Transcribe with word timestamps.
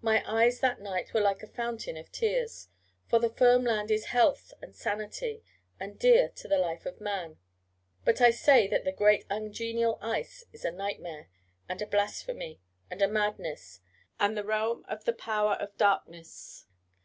My 0.00 0.22
eyes 0.32 0.60
that 0.60 0.80
night 0.80 1.12
were 1.12 1.20
like 1.20 1.42
a 1.42 1.48
fountain 1.48 1.96
of 1.96 2.12
tears. 2.12 2.68
For 3.08 3.18
the 3.18 3.28
firm 3.30 3.64
land 3.64 3.90
is 3.90 4.04
health 4.14 4.52
and 4.62 4.76
sanity, 4.76 5.42
and 5.80 5.98
dear 5.98 6.28
to 6.36 6.46
the 6.46 6.56
life 6.58 6.86
of 6.86 7.00
man; 7.00 7.38
but 8.04 8.20
I 8.20 8.30
say 8.30 8.68
that 8.68 8.84
the 8.84 8.92
great 8.92 9.24
ungenial 9.28 9.98
ice 10.00 10.44
is 10.52 10.64
a 10.64 10.70
nightmare, 10.70 11.30
and 11.68 11.82
a 11.82 11.86
blasphemy, 11.88 12.60
and 12.92 13.02
a 13.02 13.08
madness, 13.08 13.80
and 14.20 14.36
the 14.36 14.44
realm 14.44 14.84
of 14.86 15.02
the 15.02 15.12
Power 15.12 15.54
of 15.54 15.76
Darkness. 15.76 16.66